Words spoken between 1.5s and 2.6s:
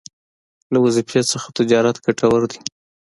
تجارت ګټور دی